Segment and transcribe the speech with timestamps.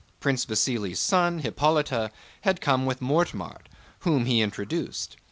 [0.19, 2.09] Prince Vasíli's son, Hippolyte,
[2.41, 3.69] had come with Mortemart,
[3.99, 5.15] whom he introduced.